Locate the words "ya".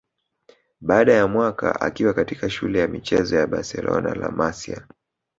1.13-1.27, 2.79-2.87, 3.35-3.47